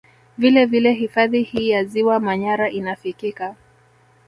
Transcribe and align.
Vile 0.37 0.65
vile 0.65 0.93
hifadhi 0.93 1.43
hii 1.43 1.69
ya 1.69 1.83
ziwa 1.83 2.19
Manyara 2.19 2.69
inafikika 2.69 3.55